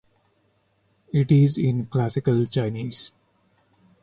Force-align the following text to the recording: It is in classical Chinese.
It 1.13 1.31
is 1.31 1.59
in 1.59 1.85
classical 1.85 2.47
Chinese. 2.47 3.11